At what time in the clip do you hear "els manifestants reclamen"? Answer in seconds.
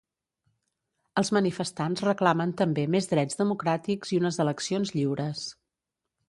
1.21-2.53